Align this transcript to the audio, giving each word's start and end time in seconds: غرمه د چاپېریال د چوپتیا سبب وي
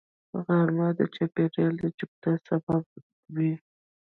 غرمه 0.45 0.87
د 0.97 0.99
چاپېریال 1.15 1.73
د 1.79 1.83
چوپتیا 1.97 2.33
سبب 2.47 2.83
وي 3.35 3.53